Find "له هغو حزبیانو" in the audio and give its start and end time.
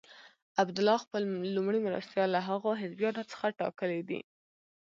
2.35-3.23